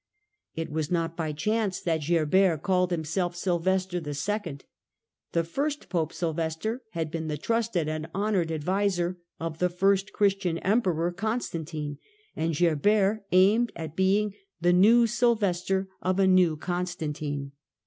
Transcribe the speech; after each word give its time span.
It 0.55 0.71
was 0.71 0.89
not 0.89 1.15
by 1.15 1.31
chance 1.31 1.79
that 1.79 2.01
Gerbert 2.07 2.63
called 2.63 2.89
himself 2.89 3.35
Sylvester 3.35 3.97
II. 3.97 4.57
The 5.33 5.43
first 5.43 5.89
Pope 5.89 6.11
Sylvester 6.11 6.81
had 6.93 7.11
been 7.11 7.27
the 7.27 7.37
trusted 7.37 7.87
and 7.87 8.09
honoured 8.15 8.51
adviser 8.51 9.19
of 9.39 9.59
the 9.59 9.69
first 9.69 10.11
Christian 10.11 10.57
Emperor 10.57 11.11
Constantine, 11.11 11.99
and 12.35 12.55
Gerbert 12.55 13.27
aimed 13.31 13.71
at 13.75 13.95
being 13.95 14.33
"the 14.59 14.73
new 14.73 15.05
Sylvester 15.05 15.87
of 16.01 16.17
a 16.19 16.25
new 16.25 16.57
Constantine." 16.57 17.51